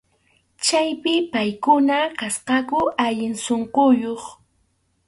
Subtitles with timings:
[0.65, 4.23] Chaypi paykuna kasqaku allin sunquyuq.